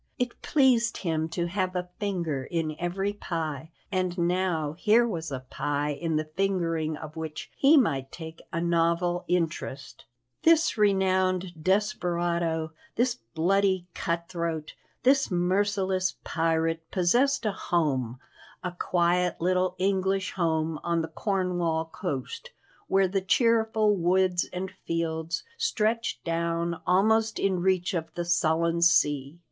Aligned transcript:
It 0.17 0.41
pleased 0.41 0.97
him 1.05 1.29
to 1.29 1.45
have 1.45 1.75
a 1.75 1.89
finger 1.99 2.45
in 2.45 2.75
every 2.79 3.13
pie, 3.13 3.69
and 3.91 4.17
now 4.17 4.73
here 4.73 5.07
was 5.07 5.31
a 5.31 5.41
pie 5.41 5.91
in 5.91 6.15
the 6.15 6.25
fingering 6.25 6.97
of 6.97 7.15
which 7.15 7.51
he 7.55 7.77
might 7.77 8.11
take 8.11 8.41
a 8.51 8.59
novel 8.59 9.25
interest. 9.27 10.05
This 10.41 10.75
renowned 10.75 11.63
desperado, 11.63 12.71
this 12.95 13.13
bloody 13.13 13.85
cutthroat, 13.93 14.73
this 15.03 15.29
merciless 15.29 16.15
pirate 16.23 16.89
possessed 16.89 17.45
a 17.45 17.51
home 17.51 18.17
a 18.63 18.71
quiet 18.71 19.39
little 19.39 19.75
English 19.77 20.31
home 20.31 20.79
on 20.83 21.03
the 21.03 21.09
Cornwall 21.09 21.85
coast, 21.85 22.49
where 22.87 23.07
the 23.07 23.21
cheerful 23.21 23.95
woods 23.95 24.49
and 24.51 24.71
fields 24.71 25.43
stretched 25.59 26.23
down 26.23 26.81
almost 26.87 27.37
in 27.37 27.61
reach 27.61 27.93
of 27.93 28.11
the 28.15 28.25
sullen 28.25 28.81
sea. 28.81 29.39